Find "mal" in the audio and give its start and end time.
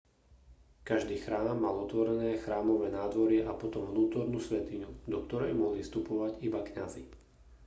1.65-1.75